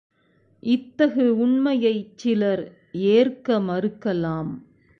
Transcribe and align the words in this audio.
இத்தகு 0.63 1.25
உண்மையைச் 1.37 2.17
சிலர் 2.17 2.63
ஏற்க 3.11 3.59
மறுக்கலாம். 3.59 4.51